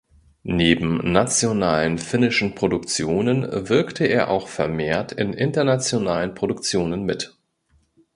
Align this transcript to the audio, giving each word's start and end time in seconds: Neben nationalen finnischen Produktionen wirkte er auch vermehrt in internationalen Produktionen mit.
Neben 0.41 0.97
nationalen 1.11 1.99
finnischen 1.99 2.55
Produktionen 2.55 3.43
wirkte 3.69 4.05
er 4.07 4.31
auch 4.31 4.47
vermehrt 4.47 5.11
in 5.11 5.31
internationalen 5.31 6.33
Produktionen 6.33 7.03
mit. 7.03 7.37